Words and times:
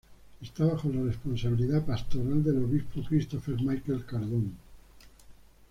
Esta 0.41 0.65
bajo 0.65 0.89
la 0.89 1.03
responsabilidad 1.03 1.85
pastoral 1.85 2.43
del 2.43 2.63
obispo 2.63 3.03
Christopher 3.07 3.57
Michael 3.61 4.03
Cardone. 4.03 4.49